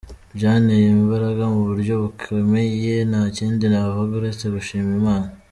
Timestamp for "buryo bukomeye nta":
1.69-3.23